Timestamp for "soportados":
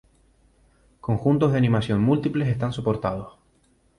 2.73-3.37